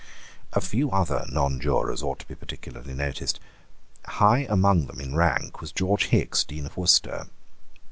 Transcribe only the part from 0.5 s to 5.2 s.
A few other nonjurors ought to be particularly noticed. High among them in